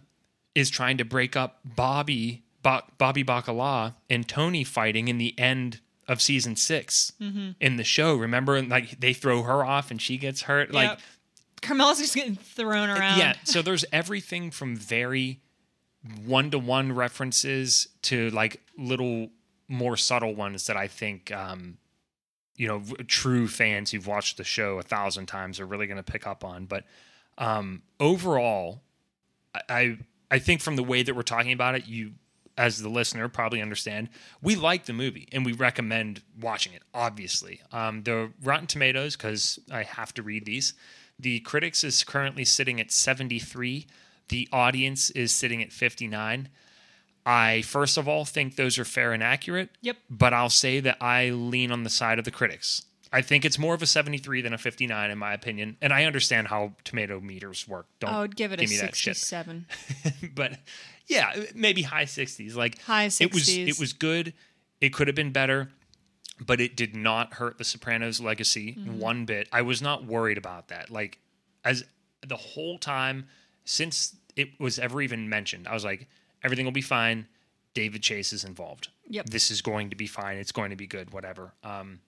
[0.56, 5.80] is trying to break up Bobby, Bo- Bobby Bacala, and Tony fighting in the end
[6.08, 7.50] of season 6 Mm-hmm.
[7.62, 8.16] in the show.
[8.16, 10.74] Remember, and like they throw her off and she gets hurt.
[10.74, 11.00] Like, Yep.
[11.62, 13.20] Carmela's just getting thrown around.
[13.20, 13.34] yeah.
[13.44, 15.40] So there's everything from very
[16.26, 19.30] one to one references to like little
[19.70, 21.78] more subtle ones that I think, um,
[22.58, 26.04] you know, true fans who've watched the show a thousand times are really going to
[26.04, 26.66] pick up on.
[26.66, 26.84] But
[27.38, 28.82] um, overall,
[29.56, 29.98] I- I
[30.32, 32.12] I think from the way that we're talking about it, you
[32.58, 34.10] as the listener probably understand
[34.42, 36.84] we like the movie and we recommend watching it.
[36.94, 40.74] Obviously, um, the Rotten Tomatoes because I have to read these.
[41.18, 43.88] The critics is currently sitting at seventy three.
[44.28, 46.50] The audience is sitting at fifty nine.
[47.26, 49.70] I first of all think those are fair and accurate.
[49.82, 49.98] Yep.
[50.10, 52.84] But I'll say that I lean on the side of the critics.
[53.12, 55.78] I think it's more of a 73 than a 59 in my opinion.
[55.82, 57.88] And I understand how tomato meters work.
[58.00, 59.66] Don't I would give it a me 67.
[60.36, 60.60] but
[61.08, 62.56] yeah, maybe high 60s.
[62.56, 63.68] Like High It was 60s.
[63.68, 64.34] it was good.
[64.80, 65.70] It could have been better,
[66.40, 69.00] but it did not hurt the Sopranos legacy Mm-hmm.
[69.00, 69.50] one bit.
[69.52, 70.90] I was not worried about that.
[70.92, 71.18] Like
[71.66, 71.84] as
[72.26, 73.26] the whole time
[73.66, 76.08] since it was ever even mentioned, I was like
[76.44, 77.28] everything will be fine.
[77.74, 78.90] David Chase is involved.
[79.08, 79.30] Yep.
[79.30, 80.38] This is going to be fine.
[80.38, 81.54] It's going to be good, whatever.
[81.64, 82.00] Um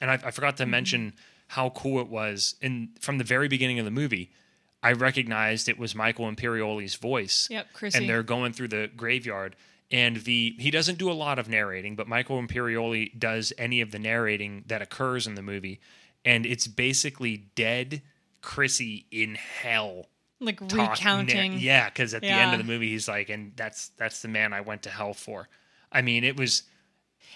[0.00, 0.62] and I, I forgot Mm-hmm.
[0.64, 1.12] to mention
[1.48, 4.30] how cool it was in from the very beginning of the movie.
[4.82, 7.48] I recognized it was Michael Imperioli's voice.
[7.50, 7.98] Yep, Chrissy.
[7.98, 9.56] And they're going through the graveyard,
[9.90, 13.90] and the he doesn't do a lot of narrating, but Michael Imperioli does any of
[13.90, 15.80] the narrating that occurs in the movie,
[16.24, 18.02] and it's basically dead
[18.40, 20.06] Chrissy in hell.
[20.40, 21.58] Like talk- na- recounting.
[21.58, 24.52] yeah, because at the end of the movie, he's like, and that's that's the man
[24.52, 25.48] I went to hell for.
[25.90, 26.62] I mean, it was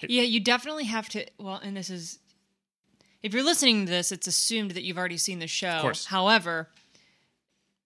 [0.03, 1.27] Yeah, you definitely have to.
[1.39, 2.19] Well, and this is.
[3.23, 5.79] If you're listening to this, it's assumed that you've already seen the show.
[5.81, 6.07] course.
[6.07, 6.69] However,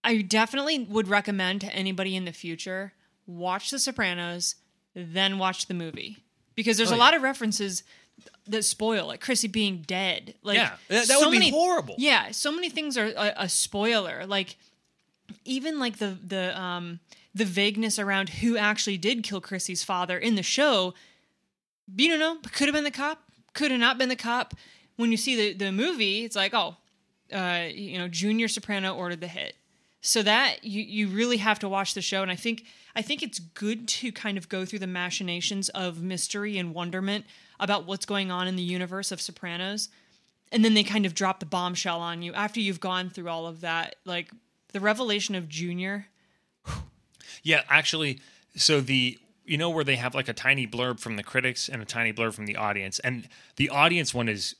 [0.03, 2.93] I definitely would recommend to anybody in the future
[3.25, 4.55] watch The Sopranos,
[4.95, 6.17] then watch the movie.
[6.55, 7.03] Because there's Oh, a yeah.
[7.03, 7.83] lot of references
[8.47, 10.33] that spoil, like Chrissy being dead.
[10.41, 11.95] Like, Yeah, that- that would be horrible.
[11.99, 14.25] Yeah, so many things are a, a spoiler.
[14.25, 14.55] Like,
[15.45, 16.99] even like the the um
[17.33, 20.93] the vagueness around who actually did kill Chrissy's father in the show,
[21.95, 22.37] you don't know.
[22.51, 23.21] Could have been the cop.
[23.53, 24.53] Could have not been the cop.
[24.95, 26.77] When you see the the movie, it's like, oh,
[27.31, 29.55] uh, you know, Junior Soprano ordered the hit.
[30.01, 33.21] So that you you really have to watch the show, and I think I think
[33.21, 37.25] it's good to kind of go through the machinations of mystery and wonderment
[37.59, 39.89] about what's going on in the universe of Sopranos,
[40.51, 43.47] and then they kind of drop the bombshell on you after you've gone through all
[43.47, 44.31] of that, like
[44.73, 46.07] the revelation of Junior.
[47.43, 48.19] Yeah, actually,
[48.55, 51.81] so the you know where they have like a tiny blurb from the critics and
[51.81, 54.55] a tiny blurb from the audience, and the audience one is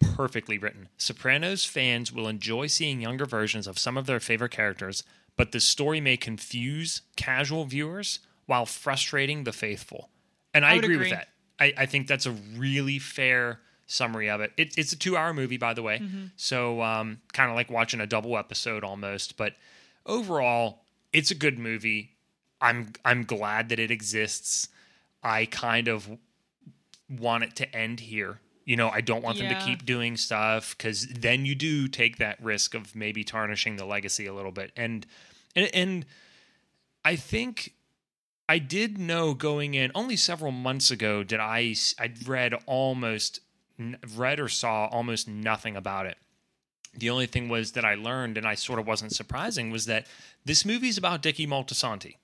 [0.00, 0.88] perfectly written.
[0.96, 5.04] Sopranos fans will enjoy seeing younger versions of some of their favorite characters,
[5.36, 10.08] but the story may confuse casual viewers while frustrating the faithful.
[10.54, 10.98] And I, I agree, agree.
[10.98, 11.28] with that.
[11.60, 14.52] I, I think that's a really fair summary of it.
[14.56, 16.00] it it's a two hour movie, by the way.
[16.36, 19.36] So, um, kind of like watching a double episode almost.
[19.36, 19.54] But
[20.06, 22.12] overall, it's a good movie.
[22.60, 24.68] I'm I'm glad that it exists.
[25.22, 26.08] I kind of
[27.08, 28.40] want it to end here.
[28.64, 32.18] You know, I don't want them to keep doing stuff because then you do take
[32.18, 34.72] that risk of maybe tarnishing the legacy a little bit.
[34.76, 35.06] And
[35.56, 36.06] and and
[37.04, 37.72] I think
[38.46, 43.40] I did know going in only several months ago did I I'd read almost
[44.16, 46.16] read or saw almost nothing about it.
[46.94, 50.06] The only thing was that I learned and I sort of wasn't surprising was that
[50.44, 52.16] this movie's about Dickie Moltisanti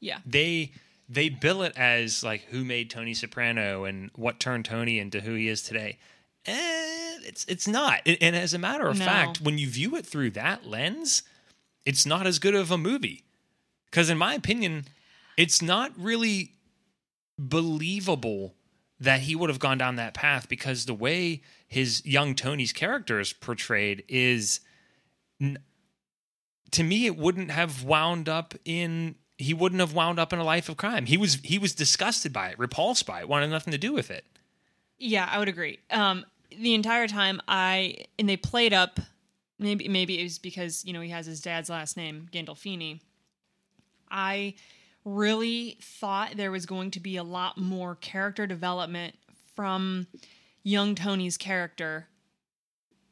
[0.00, 0.18] Yeah.
[0.26, 0.72] they
[1.08, 5.34] they bill it as like who made Tony Soprano and what turned Tony into who
[5.34, 5.98] he is today.
[6.46, 8.00] And it's it's not.
[8.06, 9.04] And- as a matter of No.
[9.04, 11.22] fact, when you view it through that lens,
[11.84, 13.24] it's not as good of a movie.
[13.90, 14.86] Because in my opinion,
[15.36, 16.52] it's not really
[17.38, 18.54] believable
[19.00, 23.18] that he would have gone down that path because the way his young Tony's character
[23.18, 24.60] is portrayed is
[26.70, 30.44] to me it wouldn't have wound up in he wouldn't have wound up in a
[30.44, 31.06] life of crime.
[31.06, 34.10] He was he was disgusted by it, repulsed by it, wanted nothing to do with
[34.10, 34.24] it.
[34.98, 35.78] Yeah, I would agree.
[35.90, 36.26] Um,
[36.58, 39.00] the entire time I and they played up.
[39.58, 43.00] Maybe maybe it was because you know he has his dad's last name Gandolfini.
[44.10, 44.54] I
[45.04, 49.14] really thought there was going to be a lot more character development
[49.54, 50.06] from
[50.62, 52.06] young Tony's character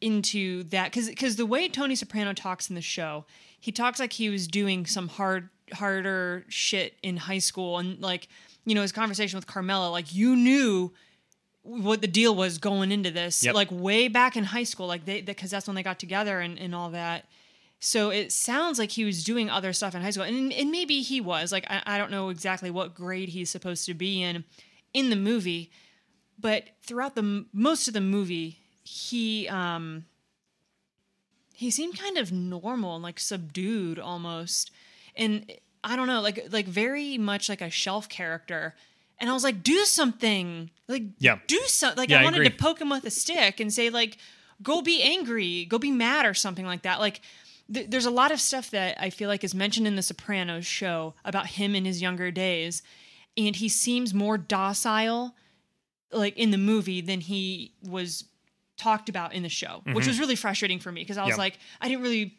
[0.00, 3.24] into that because because the way Tony Soprano talks in the show,
[3.58, 8.28] he talks like he was doing some hard harder shit in high school and like
[8.64, 10.92] you know his conversation with Carmela, like you knew
[11.62, 13.54] what the deal was going into this, Yep.
[13.54, 16.58] like way back in high school, like they because that's when they got together and
[16.58, 17.26] and all that.
[17.80, 21.00] So it sounds like he was doing other stuff in high school, and and maybe
[21.02, 21.52] he was.
[21.52, 24.44] Like I, I don't know exactly what grade he's supposed to be in
[24.92, 25.70] in the movie,
[26.38, 30.06] but throughout the most of the movie, he um
[31.54, 34.70] he seemed kind of normal and like subdued almost,
[35.16, 35.50] and
[35.84, 38.74] I don't know, like like very much like a shelf character.
[39.20, 41.38] And I was like, do something, like Yeah.
[41.48, 41.98] do something.
[41.98, 42.50] Like Yeah, I I wanted agree.
[42.50, 44.16] to poke him with a stick and say like,
[44.62, 47.00] go be angry, go be mad or something like that.
[47.00, 47.20] Like
[47.72, 50.66] th- there's a lot of stuff that I feel like is mentioned in the Sopranos
[50.66, 52.82] show about him in his younger days,
[53.36, 55.34] and he seems more docile,
[56.12, 58.24] like in the movie, than he was
[58.76, 61.40] talked about in the show, which was really frustrating for me because I was Mm-hmm.
[61.40, 62.34] Like, I didn't really.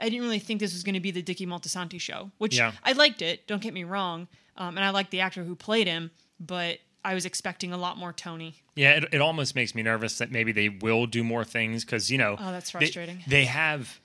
[0.00, 2.72] I didn't really think this was going to be the Dickie Moltisanti show, which Yeah.
[2.82, 3.46] I liked it.
[3.46, 7.14] Don't get me wrong, um, and I liked the actor who played him, but I
[7.14, 8.56] was expecting a lot more Tony.
[8.74, 12.10] Yeah, it, it almost makes me nervous that maybe they will do more things because
[12.10, 13.22] you know Oh, that's they- frustrating.
[13.28, 14.00] They, have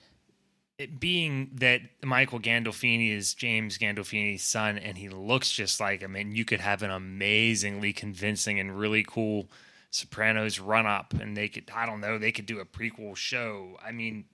[0.79, 6.15] it being that Michael Gandolfini is James Gandolfini's son, and he looks just like him,
[6.15, 9.47] and you could have an amazingly convincing and really cool
[9.91, 13.77] Sopranos run up, and they could I don't know they could do a prequel show.
[13.85, 14.25] I mean.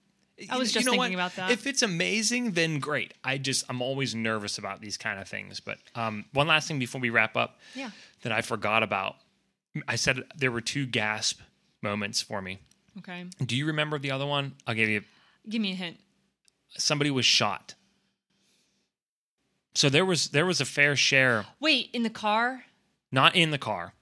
[0.52, 1.28] I was you just know thinking what?
[1.28, 1.52] about that.
[1.52, 3.14] If it's amazing, then great.
[3.24, 5.62] I just I'm always nervous about these kind of things.
[5.62, 7.90] But um, one last thing before we wrap up, Yeah.
[8.24, 9.16] that I forgot about.
[9.88, 11.40] I said there were two gasp
[11.82, 12.60] moments for me.
[12.98, 13.26] Okay.
[13.46, 14.56] Do you remember the other one?
[14.68, 15.04] I'll give you.
[15.50, 15.98] Give me a hint.
[16.78, 17.76] Somebody was shot.
[19.74, 22.64] So there was there was a fair share, Wait, in the car?
[23.12, 23.94] not in the car.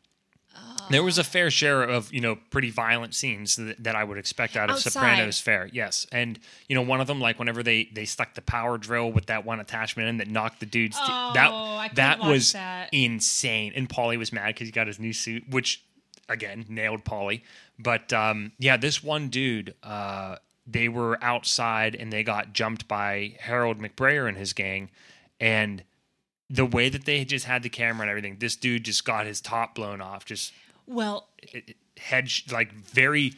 [0.90, 4.18] There was a fair share of you know pretty violent scenes that, that I would
[4.18, 4.92] expect out of Outside.
[4.92, 8.42] Sopranos Fair, Yes, and you know one of them like whenever they they stuck the
[8.42, 12.20] power drill with that one attachment in that knocked the dude's te- Oh, that that
[12.20, 12.90] was that.
[12.92, 13.72] insane.
[13.76, 15.84] And Paulie was mad because he got his new suit, which
[16.30, 17.42] again nailed Paulie.
[17.80, 20.36] But um, yeah, this one dude, uh,
[20.66, 24.90] they were outside and they got jumped by Harold McBrayer and his gang,
[25.40, 25.84] and
[26.50, 29.42] the way that they just had the camera and everything, this dude just got his
[29.42, 30.54] top blown off, just
[30.86, 31.30] Well,
[31.98, 33.34] head like very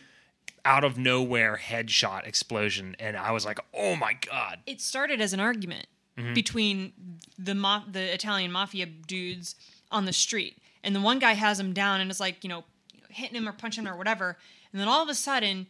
[0.63, 5.33] out of nowhere headshot explosion, and I was like, oh my god, it started as
[5.33, 6.33] an argument Mm-hmm.
[6.33, 6.93] between
[7.37, 9.55] the ma- the Italian mafia dudes
[9.91, 12.63] on the street, and the one guy has him down and is like, you know,
[13.09, 14.37] hitting him or punching him or whatever,
[14.71, 15.67] and then all of a sudden,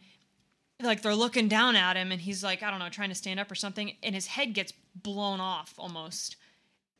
[0.82, 3.40] like they're looking down at him, and he's like, I don't know, trying to stand
[3.40, 6.36] up or something, and his head gets blown off almost,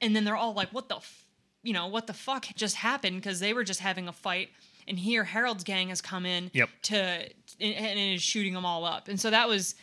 [0.00, 1.24] and then they're all like, what the, f-?
[1.62, 3.16] you know, what the fuck just happened?
[3.16, 4.50] Because they were just having a fight.
[4.88, 6.68] And here, Harold's gang has come in Yep.
[6.84, 9.74] to and, and is shooting them all up, and so that was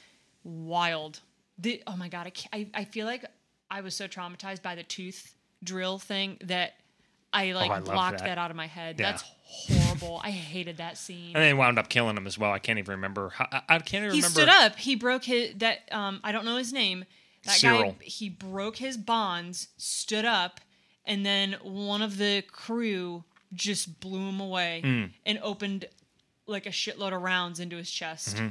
[0.43, 1.19] wild.
[1.57, 3.25] The, oh my god, I, I I feel like
[3.69, 6.73] I was so traumatized by the tooth drill thing that
[7.33, 8.25] I like Oh, I blocked that.
[8.25, 8.37] that.
[8.37, 8.99] out of my head.
[8.99, 9.11] Yeah.
[9.11, 10.21] That's horrible.
[10.23, 11.35] I hated that scene.
[11.35, 12.51] And they wound up killing him as well.
[12.51, 13.29] I can't even remember.
[13.29, 14.39] How, I, I can't even he remember.
[14.41, 14.75] stood up.
[14.77, 17.05] He broke his that um I don't know his name.
[17.45, 17.91] That Cyril.
[17.93, 20.61] guy he broke his bonds, stood up,
[21.05, 23.23] and then one of the crew
[23.53, 25.03] just blew him away Hmm.
[25.25, 25.85] and opened
[26.47, 28.37] like a shitload of rounds into his chest.
[28.37, 28.47] Mm-hmm.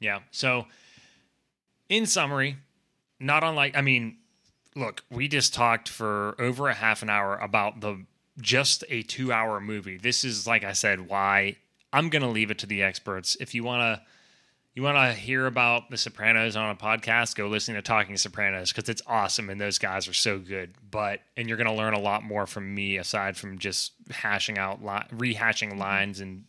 [0.00, 0.20] Yeah.
[0.30, 0.66] So,
[1.88, 2.56] in summary,
[3.20, 4.18] not unlike, I mean,
[4.74, 8.04] look, we just talked for over a half an hour about the
[8.40, 9.96] just a two hour movie.
[9.96, 11.56] This is, like I said, why
[11.92, 13.36] I'm going to leave it to the experts.
[13.40, 14.06] If you want to.
[14.74, 17.36] You want to hear about The Sopranos on a podcast?
[17.36, 20.72] Go listen to Talking Sopranos because it's awesome and those guys are so good.
[20.90, 24.56] But and you're going to learn a lot more from me aside from just hashing
[24.56, 25.78] out, li- rehashing mm-hmm.
[25.78, 26.44] lines and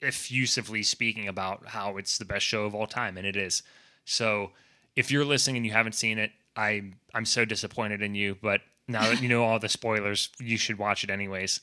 [0.00, 3.62] effusively speaking about how it's the best show of all time, and it is.
[4.04, 4.52] So,
[4.96, 8.36] if you're listening and you haven't seen it, I I'm so disappointed in you.
[8.40, 11.60] But now that you know all the spoilers, you should watch it anyways.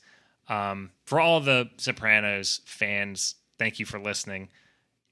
[0.48, 4.48] Um, for all the Sopranos fans, thank you for listening,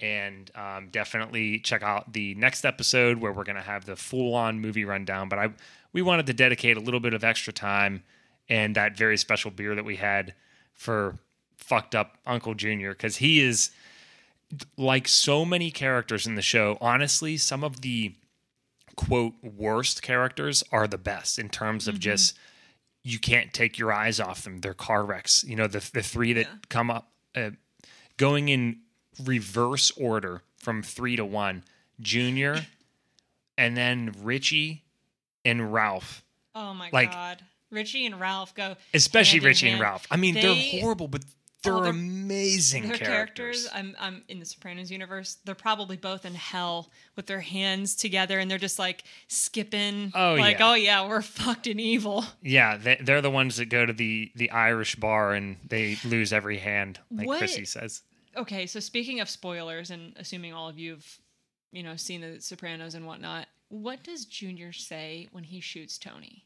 [0.00, 4.60] and um, definitely check out the next episode where we're gonna have the full on
[4.60, 5.28] movie rundown.
[5.28, 5.48] But I
[5.92, 8.02] we wanted to dedicate a little bit of extra time
[8.48, 10.34] and that very special beer that we had
[10.72, 11.16] for
[11.56, 13.70] fucked up Uncle Junior because he is
[14.76, 16.76] like so many characters in the show.
[16.80, 18.14] Honestly, some of the
[18.96, 22.36] quote worst characters are the best in terms of just
[23.02, 24.58] you can't take your eyes off them.
[24.60, 25.44] They're car wrecks.
[25.44, 26.54] You know the the three that Yeah.
[26.68, 27.50] come up uh,
[28.16, 28.80] going in
[29.24, 31.64] reverse order from three to one.
[32.00, 32.66] Junior,
[33.58, 34.82] and then Richie
[35.44, 36.24] and Ralph.
[36.54, 37.42] Oh my Like- god.
[37.70, 39.80] Richie and Ralph go especially Richie and.
[39.80, 40.06] Ralph.
[40.10, 41.24] I mean, They- they're horrible, but
[41.64, 43.66] they're, Oh, they're- amazing their characters.
[43.66, 43.68] characters.
[43.74, 45.38] I'm I'm in the Sopranos universe.
[45.44, 50.12] They're probably both in hell with their hands together, and they're just like skipping.
[50.14, 50.70] Oh, like yeah.
[50.70, 52.24] oh yeah, we're fucked and evil.
[52.42, 56.32] Yeah, they, they're the ones that go to the the Irish bar and they lose
[56.32, 58.02] every hand, like What- Chrissy says.
[58.36, 61.18] Okay, so speaking of spoilers, and assuming all of you've
[61.72, 66.44] you know seen the Sopranos and whatnot, what does Junior say when he shoots Tony?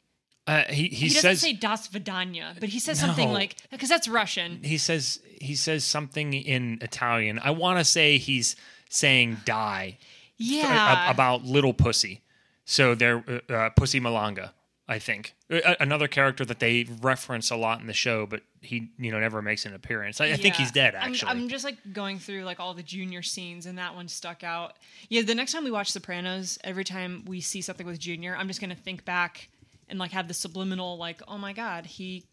[0.49, 3.89] Uh, he he, He, doesn't says say Das Vidanya, but he says something like because
[3.91, 4.61] that's Russian.
[4.65, 7.39] he says he says something in Italian.
[7.39, 8.57] I want to say he's
[8.89, 9.99] saying die
[10.39, 12.23] Yeah, a- about little pussy.
[12.65, 14.51] So they're uh, uh, Pussy Malanga,
[14.89, 15.35] I think.
[15.51, 19.21] Uh, another character that they reference a lot in the show, but he you know
[19.21, 20.21] never makes an appearance.
[20.21, 21.31] I, I think he's dead I'm- actually.
[21.31, 24.77] I'm, just like going through like all the junior scenes, and that one stuck out.
[25.11, 28.49] Yeah, the next time we watch Sopranos, every time we see something with Junior, I'm
[28.49, 29.49] just gonna think back
[29.89, 32.25] and like have the subliminal like, oh my god, he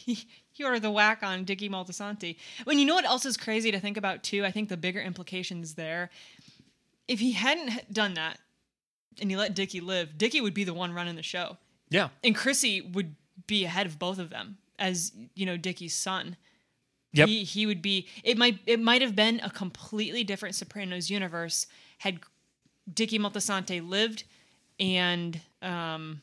[0.00, 2.36] he ordered the whack on Dicky Moltisanti.
[2.64, 5.00] When you know what else is crazy to think about too, I think the bigger
[5.00, 6.10] implications there.
[7.06, 8.38] If he hadn't done that
[9.20, 11.58] and he let Dicky live, Dicky would be the one running the show
[11.94, 13.14] yeah, and Chrissy would
[13.46, 16.36] be ahead of both of them as you know Dicky's son.
[17.12, 17.28] Yep.
[17.28, 18.08] He he would be.
[18.24, 21.66] It might it might have been a completely different Sopranos universe
[21.98, 22.18] had
[22.92, 24.24] Dicky Moltisanti lived,
[24.80, 26.20] and um,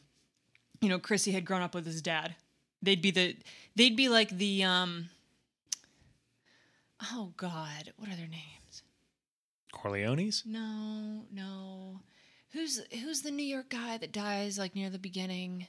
[0.81, 2.35] you know Chrissy had grown up with his dad.
[2.81, 3.35] They'd be the
[3.75, 5.09] they'd be like the um.
[7.11, 8.83] Oh God, what are their names?
[9.73, 10.45] Corleones.
[10.45, 11.99] No, no.
[12.51, 15.67] Who's who's the New York guy that dies like near the beginning?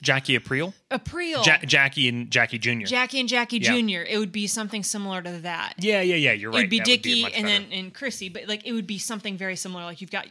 [0.00, 0.72] Jackie Aprile.
[0.92, 1.42] April.
[1.44, 2.84] Ja- Jackie and Jackie Jr.
[2.86, 3.72] Jackie and Jackie Yeah.
[3.80, 4.06] Jr.
[4.08, 5.74] It would be something similar to that.
[5.78, 6.32] yeah, yeah, yeah.
[6.32, 6.58] You're right.
[6.60, 7.46] it would be Dickie and better.
[7.48, 9.82] then and Chrissy, but like it would be something very similar.
[9.84, 10.26] Like you've got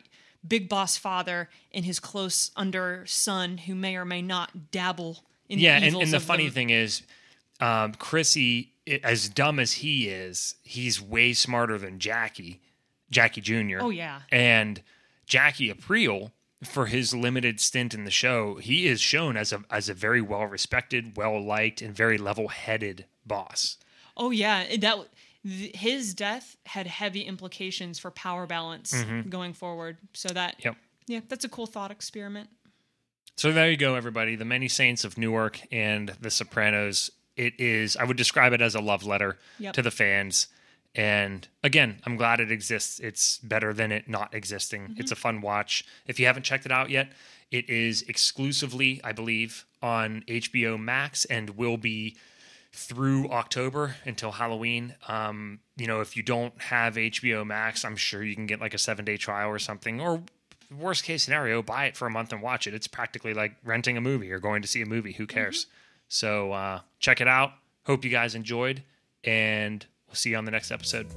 [0.46, 5.60] Big Boss father and his close under son who may or may not dabble in
[5.60, 6.54] yeah, the and, and the funny them.
[6.54, 7.04] thing is,
[7.60, 8.74] um, Chrissy,
[9.04, 12.62] as dumb as he is, he's way smarter than Jackie,
[13.10, 13.80] Jackie Jr.
[13.80, 14.22] Oh yeah.
[14.32, 14.82] and
[15.26, 16.32] Jackie Aprile
[16.64, 20.22] for his limited stint in the show, he is shown as a as a very
[20.22, 23.78] well respected, well liked, and very level headed boss.
[24.16, 25.08] Oh yeah, that
[25.48, 28.94] th- his death had heavy implications for power balance
[29.30, 29.98] going forward.
[30.14, 30.68] So that Mm-hmm.
[30.68, 30.76] Yep.
[31.08, 32.50] yeah, that's a cool thought experiment.
[33.36, 34.36] So there you go, everybody.
[34.36, 37.12] The Many Saints of Newark and The Sopranos.
[37.36, 39.74] It is, I would describe it as a love letter Yep.
[39.76, 40.48] to the fans.
[40.96, 43.00] And again, I'm glad it exists.
[43.00, 44.82] It's better than it not existing.
[44.84, 45.00] Mm-hmm.
[45.02, 45.86] It's a fun watch.
[46.08, 47.10] If you haven't checked it out yet,
[47.52, 52.18] it is exclusively, I believe, on HBO Max and will be
[52.78, 54.96] through October until Halloween.
[55.08, 58.74] Um, you know, if you don't have HBO Max, I'm sure you can get like
[58.74, 60.00] a seven day trial or something.
[60.00, 60.22] Or
[60.76, 62.74] worst case scenario, buy it for a month and watch it.
[62.74, 65.14] It's practically like renting a movie or going to see a movie.
[65.14, 65.66] Who cares?
[66.08, 67.52] So uh, check it out.
[67.86, 68.84] Hope you guys enjoyed,
[69.24, 71.08] and we'll see you on the next episode.